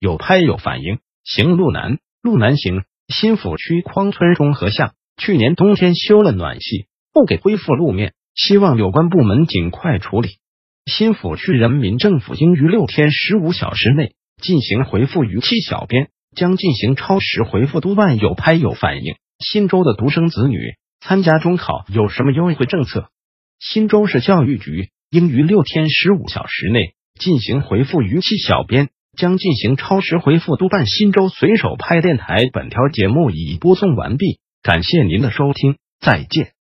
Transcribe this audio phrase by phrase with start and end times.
[0.00, 2.84] 有拍有反应，行路难，路难行。
[3.06, 10.38] 新抚区匡村中和巷去年冬天修了暖气，不给恢复路面，希望有关部门尽快处理。
[10.86, 18.16] 新抚区人民政府应于六天十五小时内进行回复逾期小编，将进行超时回复督办。
[18.16, 19.16] 有拍有反应。
[19.38, 23.10] 新州的独生子女参加中考有什么优惠政策？
[23.58, 28.88] 新州市教育局应于六天十五小时内进行回复逾期小编。
[29.20, 30.86] 将进行超时回复督办。
[30.86, 36.59] 新州随手拍电台，本条节目已播送完毕，感谢您的收听，再见。